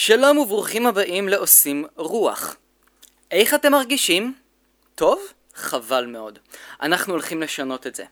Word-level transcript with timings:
שלום 0.00 0.38
וברוכים 0.38 0.86
הבאים 0.86 1.28
לעושים 1.28 1.84
רוח. 1.96 2.56
איך 3.30 3.54
אתם 3.54 3.72
מרגישים? 3.72 4.34
טוב? 4.94 5.20
חבל 5.54 6.06
מאוד. 6.06 6.38
אנחנו 6.82 7.12
הולכים 7.12 7.42
לשנות 7.42 7.86
את 7.86 7.94
זה. 7.94 8.04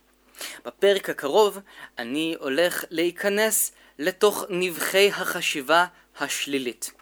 בפרק 0.65 1.11
הקרוב 1.11 1.59
אני 1.99 2.37
הולך 2.41 2.85
להיכנס 2.91 3.73
לתוך 3.99 4.45
נבחי 4.51 5.11
החשיבה 5.11 5.87
השלילית. 6.19 6.93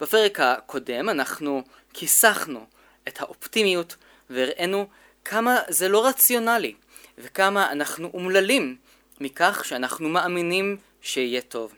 בפרק 0.00 0.40
הקודם 0.40 1.08
אנחנו 1.08 1.62
כיסחנו 1.92 2.66
את 3.08 3.20
האופטימיות 3.20 3.96
והראינו 4.30 4.86
כמה 5.24 5.60
זה 5.68 5.88
לא 5.88 6.06
רציונלי 6.06 6.74
וכמה 7.18 7.72
אנחנו 7.72 8.10
אומללים 8.14 8.76
מכך 9.20 9.62
שאנחנו 9.64 10.08
מאמינים 10.08 10.76
שיהיה 11.00 11.40
טוב 11.40 11.72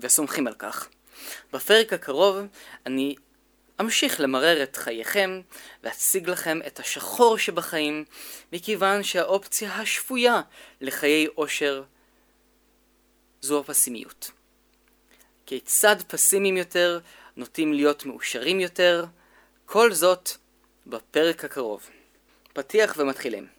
וסומכים 0.00 0.46
על 0.46 0.54
כך. 0.54 0.88
בפרק 1.52 1.92
הקרוב 1.92 2.36
אני 2.86 3.14
אמשיך 3.80 4.20
למרר 4.20 4.62
את 4.62 4.76
חייכם 4.76 5.40
ואציג 5.82 6.30
לכם 6.30 6.58
את 6.66 6.80
השחור 6.80 7.38
שבחיים 7.38 8.04
מכיוון 8.52 9.02
שהאופציה 9.02 9.74
השפויה 9.74 10.40
לחיי 10.80 11.26
אושר 11.36 11.82
זו 13.40 13.60
הפסימיות. 13.60 14.30
כיצד 15.46 15.96
פסימיים 16.08 16.56
יותר 16.56 17.00
נוטים 17.36 17.72
להיות 17.72 18.06
מאושרים 18.06 18.60
יותר? 18.60 19.04
כל 19.66 19.92
זאת 19.92 20.30
בפרק 20.86 21.44
הקרוב. 21.44 21.90
פתיח 22.52 22.94
ומתחילים. 22.98 23.55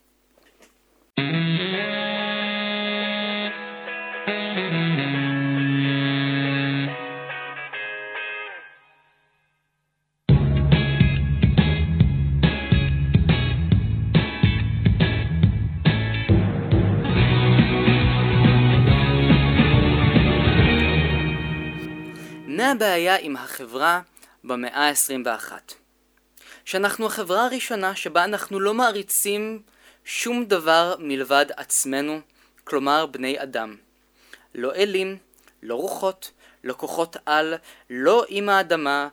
הבעיה 22.77 23.17
עם 23.19 23.35
החברה 23.35 24.01
במאה 24.43 24.89
ה-21? 24.89 25.51
שאנחנו 26.65 27.05
החברה 27.05 27.45
הראשונה 27.45 27.95
שבה 27.95 28.23
אנחנו 28.23 28.59
לא 28.59 28.73
מעריצים 28.73 29.61
שום 30.05 30.45
דבר 30.45 30.95
מלבד 30.99 31.45
עצמנו, 31.57 32.19
כלומר 32.63 33.05
בני 33.05 33.43
אדם. 33.43 33.75
לא 34.55 34.75
אלים, 34.75 35.17
לא 35.63 35.75
רוחות, 35.75 36.31
לא 36.63 36.73
כוחות 36.73 37.17
על, 37.25 37.53
לא 37.89 38.25
עם 38.29 38.49
האדמה. 38.49 39.07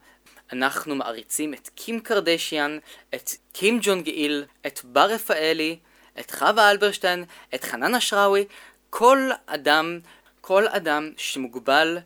אנחנו 0.52 0.94
מעריצים 0.94 1.54
את 1.54 1.68
קים 1.74 2.00
קרדשיאן, 2.00 2.78
את 3.14 3.30
קים 3.52 3.78
ג'ון 3.82 4.02
גאיל, 4.02 4.44
את 4.66 4.80
בר 4.84 5.06
רפאלי, 5.06 5.78
את 6.20 6.30
חווה 6.30 6.70
אלברשטיין, 6.70 7.24
את 7.54 7.64
חנן 7.64 7.94
אשראוי, 7.94 8.44
כל 8.90 9.30
אדם, 9.46 9.98
כל 10.40 10.68
אדם 10.68 11.10
שמוגבל 11.16 11.98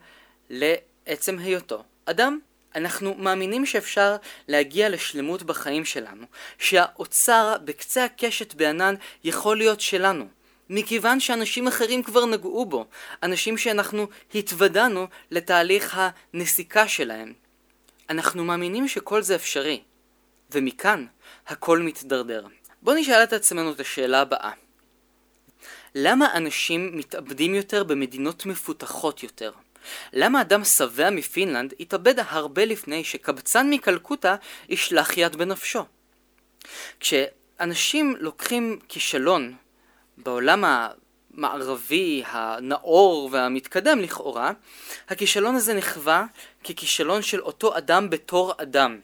לעצם 1.09 1.39
היותו 1.39 1.85
אדם. 2.05 2.39
אנחנו 2.75 3.15
מאמינים 3.15 3.67
שאפשר 3.67 4.17
להגיע 4.49 4.89
לשלמות 4.89 5.43
בחיים 5.43 5.85
שלנו, 5.85 6.27
שהאוצר 6.59 7.57
בקצה 7.65 8.05
הקשת 8.05 8.55
בענן 8.55 8.95
יכול 9.25 9.57
להיות 9.57 9.81
שלנו, 9.81 10.29
מכיוון 10.71 11.21
שאנשים 11.21 11.69
אחרים 11.69 12.03
כבר 12.03 12.27
נגעו 12.27 12.67
בו, 12.67 12.87
אנשים 13.23 13.59
שאנחנו 13.59 14.09
התוודענו 14.35 15.07
לתהליך 15.31 16.01
הנסיקה 16.35 16.89
שלהם. 16.89 17.33
אנחנו 18.11 18.45
מאמינים 18.45 18.89
שכל 18.89 19.23
זה 19.23 19.35
אפשרי, 19.35 19.83
ומכאן 20.51 21.07
הכל 21.47 21.79
מתדרדר. 21.79 22.47
בואו 22.83 22.97
נשאל 22.97 23.23
את 23.23 23.33
עצמנו 23.33 23.73
את 23.73 23.81
השאלה 23.81 24.21
הבאה: 24.21 24.51
למה 25.95 26.35
אנשים 26.35 26.97
מתאבדים 26.97 27.55
יותר 27.55 27.85
במדינות 27.85 28.47
מפותחות 28.47 29.23
יותר? 29.23 29.53
למה 30.13 30.41
אדם 30.41 30.65
שבע 30.65 31.11
מפינלנד 31.11 31.75
התאבד 31.81 32.15
הרבה 32.19 32.65
לפני 32.65 33.05
שקבצן 33.05 33.71
מקלקוטה 33.71 34.37
ישלח 34.69 35.17
יד 35.17 35.37
בנפשו? 35.37 35.85
כשאנשים 37.01 38.17
לוקחים 38.21 38.79
כישלון 38.89 39.55
בעולם 40.17 40.65
המערבי, 40.65 42.23
הנאור 42.27 43.29
והמתקדם 43.33 43.99
לכאורה, 44.01 44.53
הכישלון 45.09 45.57
הזה 45.57 45.75
נחווה 45.75 46.25
ככישלון 46.65 47.23
של 47.23 47.41
אותו 47.41 47.77
אדם 47.79 48.11
בתור 48.11 48.53
אדם. 48.57 49.01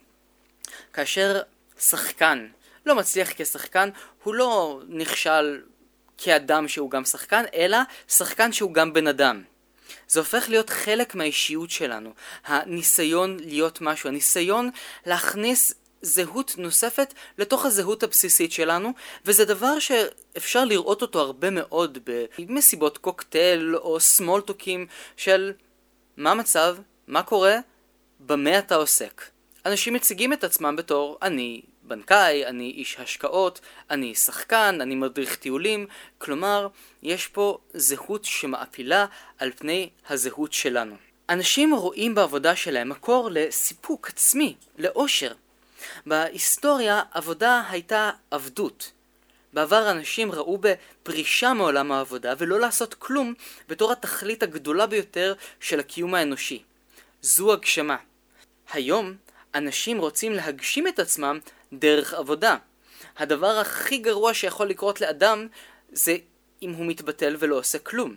כאשר 0.92 1.40
שחקן 1.78 2.46
לא 2.86 2.94
מצליח 2.94 3.28
כשחקן, 3.36 3.88
הוא 4.22 4.34
לא 4.34 4.80
נכשל 4.88 5.60
כאדם 6.18 6.68
שהוא 6.68 6.90
גם 6.90 7.04
שחקן, 7.04 7.44
אלא 7.54 7.78
שחקן 8.08 8.52
שהוא 8.52 8.74
גם 8.74 8.92
בן 8.92 9.06
אדם. 9.06 9.42
זה 10.08 10.20
הופך 10.20 10.48
להיות 10.48 10.70
חלק 10.70 11.14
מהאישיות 11.14 11.70
שלנו. 11.70 12.10
הניסיון 12.44 13.36
להיות 13.40 13.80
משהו, 13.80 14.08
הניסיון 14.08 14.70
להכניס 15.06 15.74
זהות 16.02 16.54
נוספת 16.58 17.14
לתוך 17.38 17.64
הזהות 17.64 18.02
הבסיסית 18.02 18.52
שלנו, 18.52 18.92
וזה 19.24 19.44
דבר 19.44 19.78
שאפשר 19.78 20.64
לראות 20.64 21.02
אותו 21.02 21.20
הרבה 21.20 21.50
מאוד 21.50 21.98
במסיבות 22.38 22.98
קוקטייל 22.98 23.76
או 23.76 24.00
סמולטוקים 24.00 24.86
של 25.16 25.52
מה 26.16 26.30
המצב, 26.30 26.76
מה 27.06 27.22
קורה, 27.22 27.56
במה 28.20 28.58
אתה 28.58 28.74
עוסק. 28.74 29.22
אנשים 29.66 29.94
מציגים 29.94 30.32
את 30.32 30.44
עצמם 30.44 30.76
בתור 30.76 31.18
אני 31.22 31.62
בנקאי, 31.86 32.46
אני 32.46 32.70
איש 32.70 32.96
השקעות, 32.98 33.60
אני 33.90 34.14
שחקן, 34.14 34.78
אני 34.80 34.94
מדריך 34.94 35.36
טיולים, 35.36 35.86
כלומר, 36.18 36.68
יש 37.02 37.26
פה 37.26 37.58
זהות 37.74 38.24
שמעפילה 38.24 39.06
על 39.38 39.50
פני 39.56 39.90
הזהות 40.08 40.52
שלנו. 40.52 40.96
אנשים 41.28 41.74
רואים 41.74 42.14
בעבודה 42.14 42.56
שלהם 42.56 42.88
מקור 42.88 43.28
לסיפוק 43.32 44.08
עצמי, 44.08 44.54
לאושר. 44.78 45.32
בהיסטוריה 46.06 47.02
עבודה 47.12 47.62
הייתה 47.70 48.10
עבדות. 48.30 48.90
בעבר 49.52 49.90
אנשים 49.90 50.32
ראו 50.32 50.58
בפרישה 50.58 51.52
מעולם 51.52 51.92
העבודה 51.92 52.34
ולא 52.38 52.60
לעשות 52.60 52.94
כלום 52.94 53.34
בתור 53.68 53.92
התכלית 53.92 54.42
הגדולה 54.42 54.86
ביותר 54.86 55.34
של 55.60 55.80
הקיום 55.80 56.14
האנושי. 56.14 56.62
זו 57.22 57.52
הגשמה. 57.52 57.96
היום 58.72 59.14
אנשים 59.54 59.98
רוצים 59.98 60.32
להגשים 60.32 60.88
את 60.88 60.98
עצמם 60.98 61.38
דרך 61.78 62.14
עבודה. 62.14 62.56
הדבר 63.16 63.58
הכי 63.58 63.98
גרוע 63.98 64.34
שיכול 64.34 64.66
לקרות 64.66 65.00
לאדם 65.00 65.46
זה 65.92 66.16
אם 66.62 66.72
הוא 66.72 66.86
מתבטל 66.86 67.36
ולא 67.38 67.58
עושה 67.58 67.78
כלום. 67.78 68.14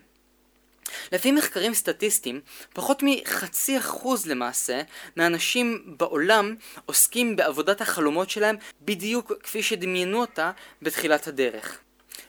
לפי 1.12 1.32
מחקרים 1.32 1.74
סטטיסטיים, 1.74 2.42
פחות 2.74 3.04
מחצי 3.04 3.78
אחוז 3.78 4.28
למעשה 4.28 4.82
מהאנשים 5.16 5.96
בעולם 5.98 6.56
עוסקים 6.86 7.36
בעבודת 7.36 7.82
החלומות 7.82 8.30
שלהם 8.30 8.56
בדיוק 8.82 9.32
כפי 9.44 9.64
שדמיינו 9.64 10.22
אותה 10.22 10.52
בתחילת 10.82 11.28
הדרך. 11.28 11.80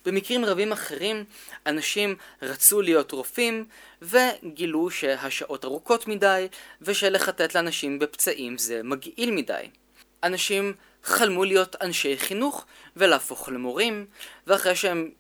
במקרים 0.05 0.45
רבים 0.45 0.73
אחרים, 0.73 1.25
אנשים 1.67 2.17
רצו 2.43 2.83
להיות 2.83 3.13
רופאים 3.13 3.65
וגילו 4.03 4.91
שהשעות 4.91 5.65
ארוכות 5.65 6.09
מדי 6.09 6.49
ושלחטט 6.83 7.57
לאנשים 7.57 7.99
בפצעים 7.99 8.59
זה 8.59 8.81
מגעיל 8.85 9.31
מדי. 9.31 9.69
אנשים 10.23 10.73
חלמו 11.05 11.45
להיות 11.45 11.77
אנשי 11.81 12.17
חינוך 12.17 12.67
ולהפוך 12.97 13.49
למורים, 13.49 14.07
ואחרי 14.47 14.77
שהם 14.77 15.11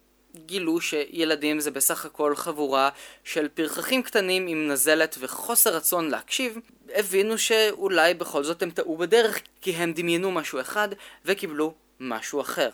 גילו 0.46 0.80
שילדים 0.80 1.60
זה 1.60 1.70
בסך 1.70 2.04
הכל 2.04 2.36
חבורה 2.36 2.88
של 3.24 3.48
פרחחים 3.48 4.02
קטנים 4.02 4.46
עם 4.46 4.68
נזלת 4.68 5.16
וחוסר 5.20 5.76
רצון 5.76 6.10
להקשיב, 6.10 6.58
הבינו 6.94 7.38
שאולי 7.38 8.14
בכל 8.14 8.44
זאת 8.44 8.62
הם 8.62 8.70
טעו 8.70 8.96
בדרך 8.96 9.40
כי 9.60 9.70
הם 9.70 9.92
דמיינו 9.92 10.30
משהו 10.30 10.60
אחד 10.60 10.88
וקיבלו 11.24 11.74
משהו 12.00 12.40
אחר. 12.40 12.70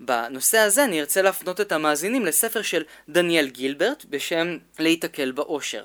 בנושא 0.00 0.58
הזה 0.58 0.84
אני 0.84 1.00
ארצה 1.00 1.22
להפנות 1.22 1.60
את 1.60 1.72
המאזינים 1.72 2.26
לספר 2.26 2.62
של 2.62 2.82
דניאל 3.08 3.48
גילברט 3.48 4.04
בשם 4.04 4.56
להיתקל 4.78 5.30
באושר. 5.30 5.84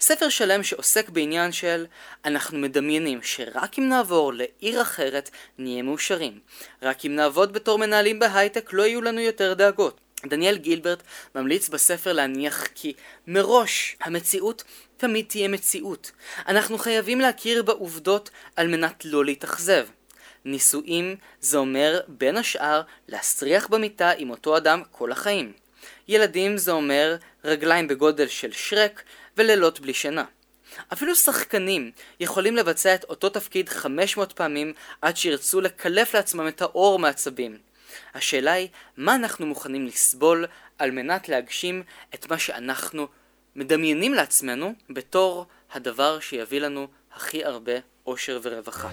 ספר 0.00 0.28
שלם 0.28 0.62
שעוסק 0.62 1.08
בעניין 1.08 1.52
של 1.52 1.86
אנחנו 2.24 2.58
מדמיינים 2.58 3.22
שרק 3.22 3.78
אם 3.78 3.88
נעבור 3.88 4.32
לעיר 4.32 4.82
אחרת 4.82 5.30
נהיה 5.58 5.82
מאושרים. 5.82 6.38
רק 6.82 7.04
אם 7.04 7.16
נעבוד 7.16 7.52
בתור 7.52 7.78
מנהלים 7.78 8.18
בהייטק 8.18 8.72
לא 8.72 8.82
יהיו 8.82 9.02
לנו 9.02 9.20
יותר 9.20 9.54
דאגות. 9.54 10.00
דניאל 10.26 10.56
גילברט 10.56 11.02
ממליץ 11.34 11.68
בספר 11.68 12.12
להניח 12.12 12.66
כי 12.74 12.92
מראש 13.26 13.96
המציאות 14.00 14.64
תמיד 14.96 15.24
תהיה 15.28 15.48
מציאות. 15.48 16.10
אנחנו 16.48 16.78
חייבים 16.78 17.20
להכיר 17.20 17.62
בעובדות 17.62 18.30
על 18.56 18.68
מנת 18.68 19.04
לא 19.04 19.24
להתאכזב. 19.24 19.86
נישואים 20.44 21.16
זה 21.40 21.58
אומר 21.58 22.00
בין 22.08 22.36
השאר 22.36 22.82
להסריח 23.08 23.66
במיטה 23.66 24.10
עם 24.10 24.30
אותו 24.30 24.56
אדם 24.56 24.82
כל 24.90 25.12
החיים. 25.12 25.52
ילדים 26.08 26.56
זה 26.56 26.72
אומר 26.72 27.16
רגליים 27.44 27.88
בגודל 27.88 28.28
של 28.28 28.52
שרק 28.52 29.02
ולילות 29.36 29.80
בלי 29.80 29.94
שינה. 29.94 30.24
אפילו 30.92 31.14
שחקנים 31.14 31.90
יכולים 32.20 32.56
לבצע 32.56 32.94
את 32.94 33.04
אותו 33.04 33.28
תפקיד 33.28 33.68
500 33.68 34.32
פעמים 34.32 34.72
עד 35.02 35.16
שירצו 35.16 35.60
לקלף 35.60 36.14
לעצמם 36.14 36.48
את 36.48 36.62
האור 36.62 36.98
מעצבים. 36.98 37.58
השאלה 38.14 38.52
היא, 38.52 38.68
מה 38.96 39.14
אנחנו 39.14 39.46
מוכנים 39.46 39.86
לסבול 39.86 40.46
על 40.78 40.90
מנת 40.90 41.28
להגשים 41.28 41.82
את 42.14 42.30
מה 42.30 42.38
שאנחנו 42.38 43.06
מדמיינים 43.56 44.14
לעצמנו 44.14 44.74
בתור 44.90 45.46
הדבר 45.72 46.20
שיביא 46.20 46.60
לנו 46.60 46.86
הכי 47.14 47.44
הרבה 47.44 47.72
אושר 48.06 48.40
ורווחה. 48.42 48.88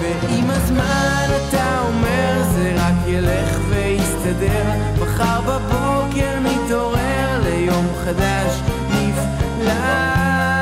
ועם 0.00 0.50
הזמן 0.50 1.28
אתה 1.48 1.82
אומר 1.86 2.42
זה 2.54 2.74
רק 2.76 3.08
ילך 3.08 3.58
ויסתדר 3.68 4.62
מחר 5.00 5.40
בבוקר 5.40 5.75
חדש 8.06 8.60
נפלא 8.90 9.72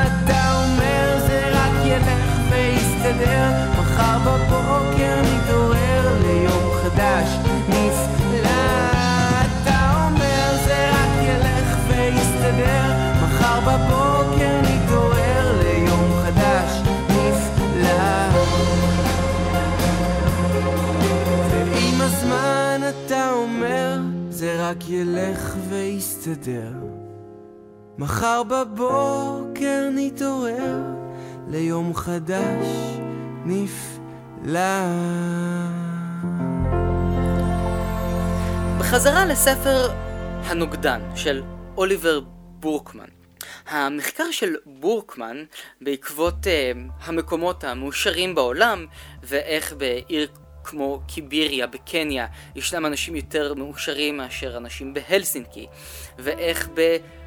אתה 0.01 0.53
אומר 0.55 1.19
זה 1.27 1.49
רק 1.53 1.85
ילך 1.85 2.39
ויסתדר. 2.49 3.49
מחר 3.79 4.17
בבוקר 4.19 5.21
נתעורר 5.21 6.17
ליום 6.21 6.71
חדש 6.83 7.29
נפלא 7.69 8.49
אתה 9.41 10.05
אומר 10.05 10.57
זה 10.65 10.89
רק 10.89 11.23
ילך 11.23 11.77
ויסתדר. 11.87 12.93
מחר 13.23 13.59
בבוקר 13.59 14.61
נתעורר 14.61 15.61
ליום 15.63 16.21
חדש 16.23 16.81
נפלא 17.09 18.29
ועם 21.51 22.01
הזמן 22.01 22.81
אתה 22.89 23.31
אומר 23.31 23.99
זה 24.29 24.69
רק 24.69 24.89
ילך 24.89 25.55
ויסתדר 25.69 26.71
מחר 27.97 28.41
בבוקר 28.43 29.89
נתעורר 29.91 30.81
ליום 31.47 31.93
חדש 31.95 32.67
נפלא. 33.45 34.59
בחזרה 38.79 39.25
לספר 39.25 39.89
הנוגדן 40.45 41.01
של 41.15 41.43
אוליבר 41.77 42.19
בורקמן. 42.59 43.05
המחקר 43.67 44.31
של 44.31 44.55
בורקמן 44.65 45.43
בעקבות 45.81 46.35
uh, 46.43 46.47
המקומות 47.03 47.63
המאושרים 47.63 48.35
בעולם 48.35 48.85
ואיך 49.23 49.73
בעיר 49.73 50.27
כמו 50.63 51.01
קיביריה 51.07 51.67
בקניה 51.67 52.27
ישנם 52.55 52.85
אנשים 52.85 53.15
יותר 53.15 53.53
מאושרים 53.53 54.17
מאשר 54.17 54.57
אנשים 54.57 54.93
בהלסינקי 54.93 55.67
ואיך 56.19 56.69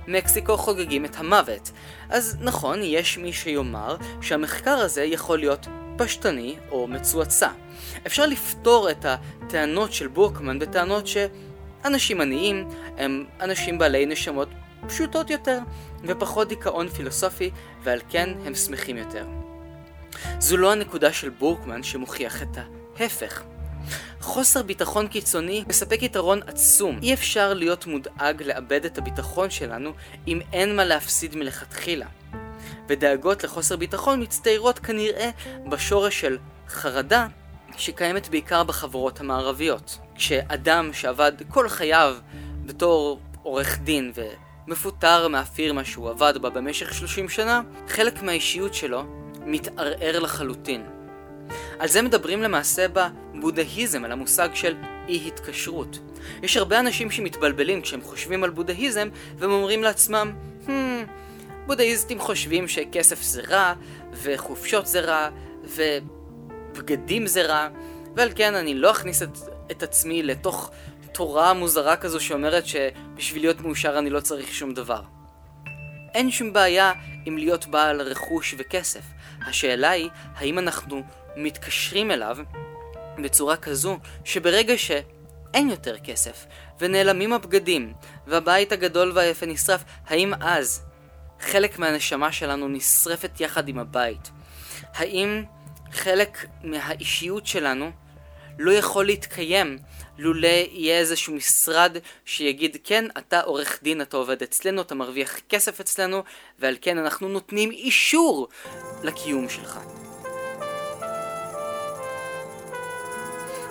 במקסיקו 0.08 0.56
חוגגים 0.56 1.04
את 1.04 1.16
המוות. 1.16 1.70
אז 2.08 2.36
נכון, 2.40 2.78
יש 2.82 3.18
מי 3.18 3.32
שיאמר 3.32 3.96
שהמחקר 4.20 4.70
הזה 4.70 5.04
יכול 5.04 5.38
להיות 5.38 5.66
פשטני 5.98 6.56
או 6.70 6.86
מצועצע. 6.86 7.48
אפשר 8.06 8.26
לפתור 8.26 8.90
את 8.90 9.04
הטענות 9.04 9.92
של 9.92 10.06
בורקמן 10.06 10.58
בטענות 10.58 11.04
שאנשים 11.06 12.20
עניים 12.20 12.68
הם 12.96 13.24
אנשים 13.40 13.78
בעלי 13.78 14.06
נשמות 14.06 14.48
פשוטות 14.86 15.30
יותר 15.30 15.58
ופחות 16.04 16.48
דיכאון 16.48 16.88
פילוסופי 16.88 17.50
ועל 17.82 18.00
כן 18.08 18.30
הם 18.44 18.54
שמחים 18.54 18.96
יותר. 18.96 19.26
זו 20.38 20.56
לא 20.56 20.72
הנקודה 20.72 21.12
של 21.12 21.28
בורקמן 21.28 21.82
שמוכיח 21.82 22.42
את 22.42 22.58
ההפך. 22.98 23.42
חוסר 24.20 24.62
ביטחון 24.62 25.08
קיצוני 25.08 25.64
מספק 25.68 26.02
יתרון 26.02 26.40
עצום. 26.46 26.98
אי 27.02 27.14
אפשר 27.14 27.54
להיות 27.54 27.86
מודאג 27.86 28.42
לאבד 28.42 28.84
את 28.84 28.98
הביטחון 28.98 29.50
שלנו 29.50 29.92
אם 30.28 30.40
אין 30.52 30.76
מה 30.76 30.84
להפסיד 30.84 31.36
מלכתחילה. 31.36 32.06
ודאגות 32.88 33.44
לחוסר 33.44 33.76
ביטחון 33.76 34.22
מצטיירות 34.22 34.78
כנראה 34.78 35.30
בשורש 35.68 36.20
של 36.20 36.38
חרדה 36.68 37.26
שקיימת 37.76 38.28
בעיקר 38.28 38.64
בחברות 38.64 39.20
המערביות. 39.20 39.98
כשאדם 40.14 40.92
שעבד 40.92 41.32
כל 41.48 41.68
חייו 41.68 42.16
בתור 42.66 43.20
עורך 43.42 43.78
דין 43.78 44.12
ומפוטר 44.66 45.28
מהפירמה 45.28 45.84
שהוא 45.84 46.10
עבד 46.10 46.34
בה 46.40 46.50
במשך 46.50 46.94
30 46.94 47.28
שנה, 47.28 47.60
חלק 47.88 48.22
מהאישיות 48.22 48.74
שלו 48.74 49.02
מתערער 49.46 50.18
לחלוטין. 50.18 50.97
על 51.78 51.88
זה 51.88 52.02
מדברים 52.02 52.42
למעשה 52.42 52.86
בבודהיזם, 52.88 54.04
על 54.04 54.12
המושג 54.12 54.48
של 54.54 54.74
אי 55.08 55.26
התקשרות. 55.26 55.98
יש 56.42 56.56
הרבה 56.56 56.80
אנשים 56.80 57.10
שמתבלבלים 57.10 57.82
כשהם 57.82 58.02
חושבים 58.02 58.44
על 58.44 58.50
בודהיזם, 58.50 59.08
והם 59.38 59.50
אומרים 59.50 59.82
לעצמם, 59.82 60.32
hmm, 60.66 60.70
בודהיסטים 61.66 62.20
חושבים 62.20 62.68
שכסף 62.68 63.22
זה 63.22 63.42
רע, 63.48 63.74
וחופשות 64.22 64.86
זה 64.86 65.00
רע, 65.00 65.28
ובגדים 65.64 67.26
זה 67.26 67.42
רע, 67.42 67.68
ועל 68.16 68.30
כן 68.34 68.54
אני 68.54 68.74
לא 68.74 68.90
אכניס 68.90 69.22
את, 69.22 69.38
את 69.70 69.82
עצמי 69.82 70.22
לתוך 70.22 70.70
תורה 71.12 71.52
מוזרה 71.52 71.96
כזו 71.96 72.20
שאומרת 72.20 72.66
שבשביל 72.66 73.42
להיות 73.42 73.60
מאושר 73.60 73.98
אני 73.98 74.10
לא 74.10 74.20
צריך 74.20 74.54
שום 74.54 74.74
דבר. 74.74 75.17
אין 76.18 76.30
שום 76.30 76.52
בעיה 76.52 76.92
עם 77.24 77.38
להיות 77.38 77.66
בעל 77.66 78.00
רכוש 78.00 78.54
וכסף. 78.58 79.00
השאלה 79.46 79.90
היא, 79.90 80.10
האם 80.34 80.58
אנחנו 80.58 81.02
מתקשרים 81.36 82.10
אליו 82.10 82.36
בצורה 83.18 83.56
כזו 83.56 83.98
שברגע 84.24 84.78
שאין 84.78 85.70
יותר 85.70 85.98
כסף, 85.98 86.46
ונעלמים 86.80 87.32
הבגדים, 87.32 87.92
והבית 88.26 88.72
הגדול 88.72 89.12
והיפה 89.14 89.46
נשרף, 89.46 89.84
האם 90.06 90.34
אז 90.40 90.82
חלק 91.40 91.78
מהנשמה 91.78 92.32
שלנו 92.32 92.68
נשרפת 92.68 93.40
יחד 93.40 93.68
עם 93.68 93.78
הבית? 93.78 94.30
האם 94.94 95.44
חלק 95.92 96.46
מהאישיות 96.62 97.46
שלנו 97.46 97.90
לא 98.58 98.72
יכול 98.72 99.06
להתקיים 99.06 99.78
לולא 100.18 100.48
יהיה 100.48 100.98
איזשהו 100.98 101.34
משרד 101.34 101.96
שיגיד 102.24 102.76
כן, 102.84 103.04
אתה 103.18 103.40
עורך 103.40 103.78
דין, 103.82 104.00
אתה 104.00 104.16
עובד 104.16 104.42
אצלנו, 104.42 104.82
אתה 104.82 104.94
מרוויח 104.94 105.36
כסף 105.48 105.80
אצלנו, 105.80 106.22
ועל 106.58 106.76
כן 106.80 106.98
אנחנו 106.98 107.28
נותנים 107.28 107.70
אישור 107.70 108.48
לקיום 109.02 109.48
שלך. 109.48 109.78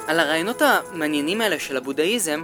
על 0.08 0.20
הרעיונות 0.20 0.62
המעניינים 0.62 1.42
האלה 1.42 1.60
של 1.60 1.78
הבודהיזם, 1.78 2.44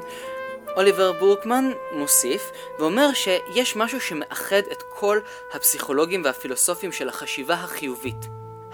אוליבר 0.76 1.12
בורקמן 1.12 1.72
מוסיף 1.92 2.52
ואומר 2.80 3.14
שיש 3.14 3.76
משהו 3.76 4.02
שמאחד 4.02 4.62
את 4.72 4.84
כל 4.90 5.20
הפסיכולוגים 5.54 6.24
והפילוסופים 6.24 6.92
של 6.92 7.10
החשיבה 7.10 7.54
החיובית. 7.54 8.26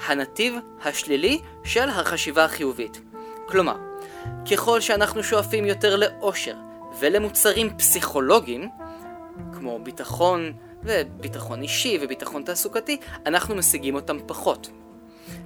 הנתיב 0.05 0.53
השלילי 0.81 1.41
של 1.63 1.89
החשיבה 1.89 2.45
החיובית. 2.45 3.01
כלומר, 3.45 3.88
ככל 4.51 4.81
שאנחנו 4.81 5.23
שואפים 5.23 5.65
יותר 5.65 5.95
לאושר 5.95 6.55
ולמוצרים 6.99 7.77
פסיכולוגיים, 7.77 8.69
כמו 9.53 9.79
ביטחון 9.83 10.53
וביטחון 10.83 11.61
אישי 11.61 11.97
וביטחון 12.01 12.43
תעסוקתי, 12.43 12.97
אנחנו 13.25 13.55
משיגים 13.55 13.95
אותם 13.95 14.17
פחות. 14.27 14.69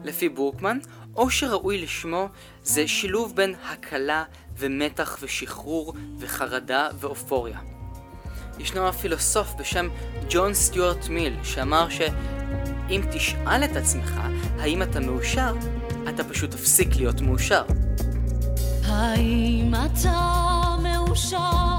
לפי 0.04 0.30
בורקמן, 0.30 0.78
עושר 1.14 1.52
ראוי 1.52 1.82
לשמו 1.82 2.28
זה 2.64 2.88
שילוב 2.88 3.36
בין 3.36 3.56
הקלה 3.66 4.24
ומתח 4.58 5.18
ושחרור 5.22 5.94
וחרדה 6.20 6.90
ואופוריה. 7.00 7.60
ישנו 8.60 8.88
הפילוסוף 8.88 9.54
בשם 9.60 9.90
ג'ון 10.30 10.54
סטיוארט 10.54 11.08
מיל 11.08 11.34
שאמר 11.44 11.90
שאם 11.90 13.02
תשאל 13.12 13.64
את 13.64 13.76
עצמך 13.76 14.14
האם 14.60 14.82
אתה 14.82 15.00
מאושר, 15.00 15.56
אתה 16.10 16.24
פשוט 16.24 16.52
תפסיק 16.52 16.96
להיות 16.96 17.22
מאושר. 17.22 17.64
האם 18.94 19.74
אתה 19.76 20.76
מאושר? 20.84 21.74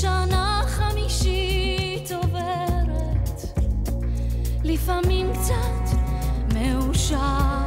שנה 0.00 0.62
חמישית 0.66 2.12
עוברת, 2.12 3.42
לפעמים 4.64 5.32
קצת 5.32 5.98
מאושר, 6.54 7.61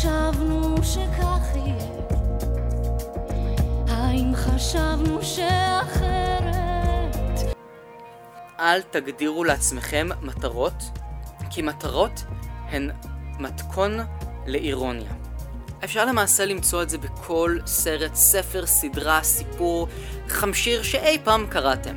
חשבנו 0.00 0.76
שכך 0.82 1.56
יהיה? 1.56 1.90
האם 3.88 4.34
חשבנו 4.34 5.22
שאחרת? 5.22 7.16
אל 8.60 8.82
תגדירו 8.82 9.44
לעצמכם 9.44 10.08
מטרות, 10.22 10.74
כי 11.50 11.62
מטרות 11.62 12.24
הן 12.68 12.90
מתכון 13.38 13.98
לאירוניה. 14.46 15.12
אפשר 15.84 16.04
למעשה 16.04 16.44
למצוא 16.44 16.82
את 16.82 16.90
זה 16.90 16.98
בכל 16.98 17.58
סרט, 17.66 18.14
ספר, 18.14 18.66
סדרה, 18.66 19.22
סיפור, 19.22 19.88
חמשיר 20.28 20.82
שאי 20.82 21.18
פעם 21.24 21.46
קראתם. 21.46 21.94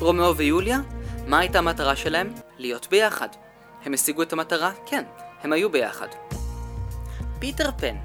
רומאו 0.00 0.36
ויוליה, 0.36 0.78
מה 1.26 1.38
הייתה 1.38 1.58
המטרה 1.58 1.96
שלהם? 1.96 2.34
להיות 2.58 2.86
ביחד. 2.90 3.28
הם 3.84 3.94
השיגו 3.94 4.22
את 4.22 4.32
המטרה? 4.32 4.70
כן, 4.86 5.04
הם 5.42 5.52
היו 5.52 5.70
ביחד. 5.70 6.08
פיטר 7.44 7.70
פן, 7.76 7.96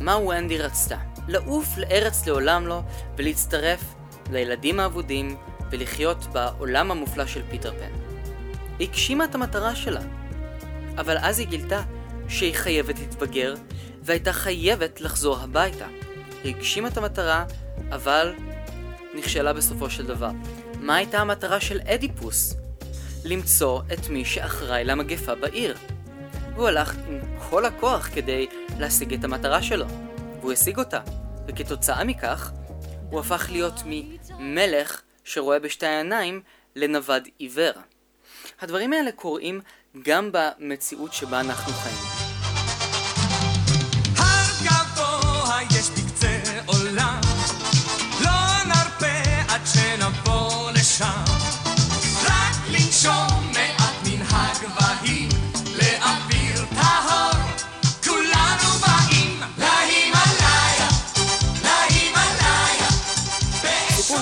מה 0.00 0.16
ונדי 0.16 0.58
רצתה? 0.58 0.96
לעוף 1.28 1.76
לארץ 1.76 2.26
לעולם 2.26 2.66
לא 2.66 2.80
ולהצטרף 3.16 3.94
לילדים 4.30 4.80
האבודים 4.80 5.36
ולחיות 5.70 6.26
בעולם 6.32 6.90
המופלא 6.90 7.26
של 7.26 7.42
פיטר 7.50 7.72
פן. 7.72 7.90
היא 8.78 8.88
הגשימה 8.88 9.24
את 9.24 9.34
המטרה 9.34 9.74
שלה, 9.74 10.00
אבל 10.96 11.16
אז 11.20 11.38
היא 11.38 11.46
גילתה 11.46 11.82
שהיא 12.28 12.54
חייבת 12.54 12.98
להתבגר 12.98 13.54
והייתה 14.02 14.32
חייבת 14.32 15.00
לחזור 15.00 15.38
הביתה. 15.38 15.86
היא 16.44 16.56
הגשימה 16.56 16.88
את 16.88 16.96
המטרה, 16.96 17.44
אבל 17.92 18.34
נכשלה 19.14 19.52
בסופו 19.52 19.90
של 19.90 20.06
דבר. 20.06 20.30
מה 20.80 20.96
הייתה 20.96 21.18
המטרה 21.18 21.60
של 21.60 21.80
אדיפוס? 21.80 22.56
למצוא 23.24 23.80
את 23.92 24.08
מי 24.08 24.24
שאחראי 24.24 24.84
למגפה 24.84 25.34
בעיר. 25.34 25.76
והוא 26.54 26.68
הלך 26.68 26.94
עם 27.08 27.20
כל 27.50 27.64
הכוח 27.64 28.08
כדי 28.14 28.46
להשיג 28.78 29.14
את 29.14 29.24
המטרה 29.24 29.62
שלו, 29.62 29.86
והוא 30.40 30.52
השיג 30.52 30.78
אותה, 30.78 31.00
וכתוצאה 31.48 32.04
מכך, 32.04 32.52
הוא 33.10 33.20
הפך 33.20 33.48
להיות 33.50 33.74
ממלך 33.84 35.02
שרואה 35.24 35.58
בשתי 35.58 35.86
העיניים 35.86 36.42
לנווד 36.76 37.28
עיוור. 37.38 37.72
הדברים 38.60 38.92
האלה 38.92 39.12
קורים 39.12 39.60
גם 40.02 40.30
במציאות 40.32 41.12
שבה 41.12 41.40
אנחנו 41.40 41.72
חיים. 41.72 42.13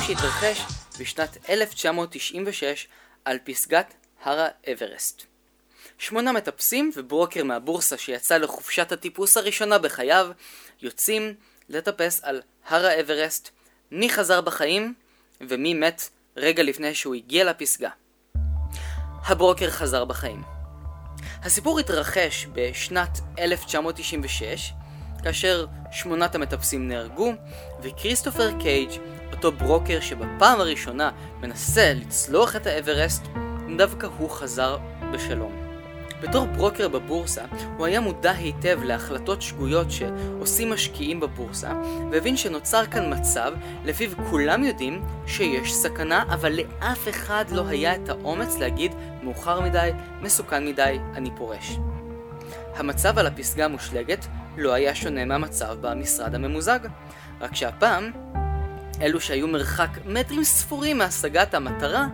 שהתרחש 0.01 0.63
בשנת 0.99 1.51
1996 1.51 2.87
על 3.25 3.39
פסגת 3.45 3.95
הר 4.23 4.47
האברסט. 4.67 5.23
שמונה 5.99 6.33
מטפסים 6.33 6.91
וברוקר 6.97 7.45
מהבורסה 7.45 7.99
שיצא 7.99 8.37
לחופשת 8.37 8.93
הטיפוס 8.93 9.37
הראשונה 9.37 9.79
בחייו 9.79 10.31
יוצאים 10.83 11.35
לטפס 11.69 12.21
על 12.25 12.43
הר 12.69 12.87
האברסט, 12.87 13.51
מי 13.91 14.11
חזר 14.11 14.41
בחיים 14.41 14.95
ומי 15.41 15.75
מת 15.75 16.03
רגע 16.37 16.63
לפני 16.63 16.95
שהוא 16.95 17.15
הגיע 17.15 17.45
לפסגה. 17.45 17.91
הברוקר 19.25 19.71
חזר 19.71 20.05
בחיים. 20.05 20.43
הסיפור 21.43 21.79
התרחש 21.79 22.47
בשנת 22.53 23.21
1996 23.39 24.73
כאשר 25.25 25.67
שמונת 25.93 26.35
המטפסים 26.35 26.89
נהרגו 26.89 27.33
וכריסטופר 27.83 28.51
קייג' 28.61 28.91
אותו 29.33 29.53
ברוקר 29.53 30.01
שבפעם 30.01 30.61
הראשונה 30.61 31.11
מנסה 31.41 31.93
לצלוח 31.95 32.57
את 32.57 32.67
האברסט, 32.67 33.23
דווקא 33.77 34.09
הוא 34.19 34.31
חזר 34.31 34.79
בשלום. 35.13 35.63
בתור 36.23 36.47
ברוקר 36.47 36.89
בבורסה, 36.89 37.45
הוא 37.77 37.87
היה 37.87 38.01
מודע 38.01 38.31
היטב 38.31 38.81
להחלטות 38.83 39.43
שגויות 39.43 39.87
שעושים 39.91 40.71
משקיעים 40.71 41.21
בבורסה, 41.21 41.73
והבין 42.11 42.37
שנוצר 42.37 42.87
כאן 42.87 43.19
מצב 43.19 43.53
לפיו 43.85 44.11
כולם 44.31 44.65
יודעים 44.65 45.03
שיש 45.27 45.75
סכנה, 45.75 46.23
אבל 46.29 46.53
לאף 46.53 47.09
אחד 47.09 47.45
לא 47.51 47.69
היה 47.69 47.95
את 47.95 48.09
האומץ 48.09 48.59
להגיד 48.59 48.93
מאוחר 49.23 49.61
מדי, 49.61 49.91
מסוכן 50.21 50.67
מדי, 50.67 50.99
אני 51.15 51.31
פורש. 51.37 51.79
המצב 52.77 53.19
על 53.19 53.27
הפסגה 53.27 53.65
המושלגת 53.65 54.27
לא 54.57 54.73
היה 54.73 54.95
שונה 54.95 55.25
מהמצב 55.25 55.77
במשרד 55.81 56.35
הממוזג, 56.35 56.79
רק 57.41 57.55
שהפעם 57.55 58.11
אלו 59.03 59.21
שהיו 59.21 59.49
מרחק 59.49 59.99
מטרים 60.07 60.45
ספורים 60.45 60.99
מהשגת 60.99 61.55
המטרה, 61.55 62.07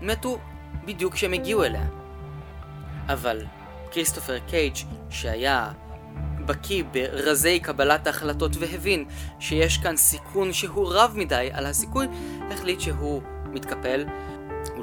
מתו 0.00 0.38
בדיוק 0.84 1.14
כשהם 1.14 1.32
הגיעו 1.32 1.64
אליה. 1.64 1.86
אבל 3.08 3.44
כריסטופר 3.90 4.38
קייג' 4.38 4.76
שהיה 5.10 5.70
בקיא 6.46 6.84
ברזי 6.92 7.60
קבלת 7.60 8.06
ההחלטות 8.06 8.56
והבין 8.58 9.04
שיש 9.40 9.78
כאן 9.78 9.96
סיכון 9.96 10.52
שהוא 10.52 10.92
רב 10.92 11.12
מדי 11.16 11.48
על 11.52 11.66
הסיכוי, 11.66 12.06
החליט 12.50 12.80
שהוא 12.80 13.22
מתקפל 13.52 14.04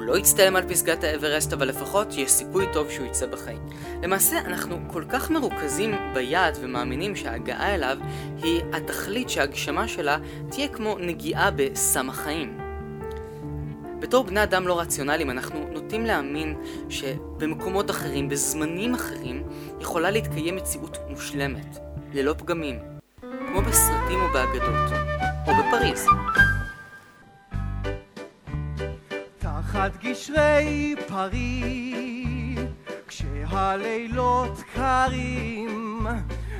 לא 0.06 0.18
יצטלם 0.18 0.56
על 0.56 0.68
פסגת 0.68 1.04
האברסט, 1.04 1.52
אבל 1.52 1.68
לפחות 1.68 2.14
יש 2.14 2.30
סיכוי 2.30 2.66
טוב 2.72 2.90
שהוא 2.90 3.06
יצא 3.06 3.26
בחיים. 3.26 3.58
למעשה, 4.02 4.38
אנחנו 4.38 4.78
כל 4.86 5.04
כך 5.08 5.30
מרוכזים 5.30 5.94
ביעד 6.14 6.58
ומאמינים 6.60 7.16
שההגעה 7.16 7.74
אליו 7.74 7.98
היא 8.42 8.62
התכלית 8.72 9.30
שההגשמה 9.30 9.88
שלה 9.88 10.18
תהיה 10.50 10.68
כמו 10.68 10.96
נגיעה 11.00 11.50
בסם 11.50 12.10
החיים. 12.10 12.58
בתור 13.98 14.24
בני 14.24 14.42
אדם 14.42 14.68
לא 14.68 14.80
רציונליים 14.80 15.30
אנחנו 15.30 15.68
נוטים 15.72 16.06
להאמין 16.06 16.56
שבמקומות 16.88 17.90
אחרים, 17.90 18.28
בזמנים 18.28 18.94
אחרים, 18.94 19.42
יכולה 19.80 20.10
להתקיים 20.10 20.56
מציאות 20.56 20.98
מושלמת, 21.08 21.78
ללא 22.14 22.34
פגמים, 22.38 22.78
כמו 23.20 23.62
בסרטים 23.62 24.20
או 24.22 24.32
באגדות, 24.32 24.90
או 25.48 25.52
בפריז. 25.52 26.06
תחת 29.86 30.04
גשרי 30.04 30.94
פרי, 31.08 32.56
כשהלילות 33.08 34.62
קרים, 34.74 36.06